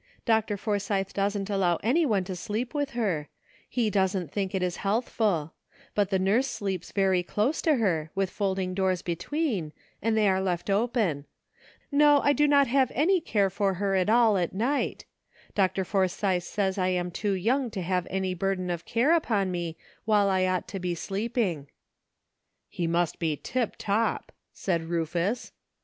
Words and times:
Dr. 0.25 0.57
Forsythe 0.57 1.13
doesn't 1.13 1.47
allow 1.47 1.75
any 1.83 2.07
one 2.07 2.23
to 2.23 2.35
sleep 2.35 2.73
with 2.73 2.93
her; 2.97 3.29
he 3.69 3.91
doesn't 3.91 4.31
think 4.31 4.55
it 4.55 4.63
is 4.63 4.77
healthful; 4.77 5.53
but 5.93 6.09
the 6.09 6.17
nurse 6.17 6.47
sleeps 6.47 6.91
very 6.91 7.21
close 7.21 7.61
to 7.61 7.75
her, 7.75 8.09
with 8.15 8.31
folding 8.31 8.73
doors 8.73 9.03
between, 9.03 9.73
and 10.01 10.17
they 10.17 10.27
are 10.27 10.41
left 10.41 10.71
open. 10.71 11.25
No, 11.91 12.19
I 12.21 12.33
do 12.33 12.47
not 12.47 12.65
have 12.65 12.91
any 12.95 13.21
care 13.21 13.45
of 13.45 13.57
her 13.57 13.93
at 13.95 14.09
all 14.09 14.39
at 14.39 14.55
night; 14.55 15.05
Dr. 15.53 15.85
Forsythe 15.85 16.41
says 16.41 16.79
I 16.79 16.87
am 16.87 17.11
too 17.11 17.33
young 17.33 17.69
to 17.69 17.83
have 17.83 18.07
any 18.09 18.33
burden 18.33 18.71
of 18.71 18.85
care 18.85 19.13
upon 19.13 19.51
me 19.51 19.77
while 20.05 20.29
I 20.29 20.47
ought 20.47 20.67
to 20.69 20.79
be 20.79 20.95
sleeping."'' 20.95 21.67
He 22.69 22.87
must 22.87 23.19
be 23.19 23.37
tip 23.37 23.75
top," 23.77 24.31
said 24.51 24.85
Rufus. 24.85 25.51